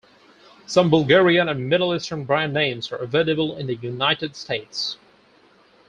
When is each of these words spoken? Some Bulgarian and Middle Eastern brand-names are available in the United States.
Some 0.65 0.89
Bulgarian 0.89 1.47
and 1.47 1.69
Middle 1.69 1.93
Eastern 1.95 2.23
brand-names 2.23 2.91
are 2.91 2.95
available 2.95 3.55
in 3.57 3.67
the 3.67 3.75
United 3.75 4.35
States. 4.35 4.97